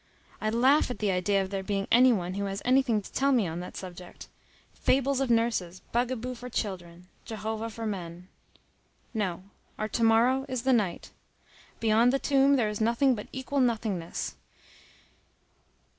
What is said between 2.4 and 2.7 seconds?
has